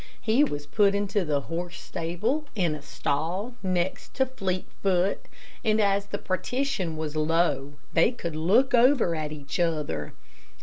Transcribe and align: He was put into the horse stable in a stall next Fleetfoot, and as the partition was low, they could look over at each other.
He 0.19 0.43
was 0.43 0.65
put 0.65 0.95
into 0.95 1.23
the 1.23 1.41
horse 1.41 1.79
stable 1.79 2.45
in 2.55 2.73
a 2.73 2.81
stall 2.81 3.53
next 3.61 4.17
Fleetfoot, 4.17 5.27
and 5.63 5.79
as 5.79 6.07
the 6.07 6.17
partition 6.17 6.97
was 6.97 7.15
low, 7.15 7.73
they 7.93 8.09
could 8.11 8.35
look 8.35 8.73
over 8.73 9.15
at 9.15 9.31
each 9.31 9.59
other. 9.59 10.13